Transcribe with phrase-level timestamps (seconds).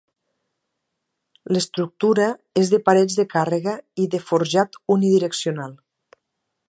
[1.55, 2.25] L'estructura
[2.61, 5.79] és de parets de càrrega i de forjat unidireccional.